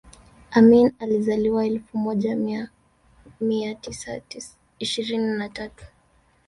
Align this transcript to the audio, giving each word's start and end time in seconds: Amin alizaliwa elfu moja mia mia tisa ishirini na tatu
Amin 0.51 0.91
alizaliwa 0.99 1.65
elfu 1.65 1.97
moja 1.97 2.35
mia 2.35 2.69
mia 3.41 3.75
tisa 3.75 4.21
ishirini 4.79 5.25
na 5.37 5.49
tatu 5.49 5.85